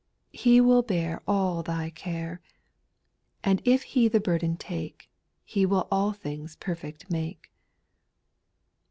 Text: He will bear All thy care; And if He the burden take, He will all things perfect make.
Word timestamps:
He 0.33 0.59
will 0.59 0.81
bear 0.81 1.21
All 1.27 1.61
thy 1.61 1.91
care; 1.91 2.41
And 3.43 3.61
if 3.65 3.83
He 3.83 4.07
the 4.07 4.19
burden 4.19 4.57
take, 4.57 5.11
He 5.45 5.63
will 5.63 5.87
all 5.91 6.11
things 6.11 6.55
perfect 6.55 7.11
make. 7.11 7.51